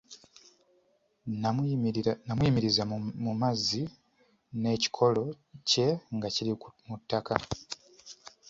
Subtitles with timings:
[2.27, 2.83] N'amuyimiriza
[3.25, 3.81] mu mazzi
[4.61, 5.23] n'ekikolo
[5.69, 6.53] kye nga kiri
[6.87, 7.33] mu ttaka.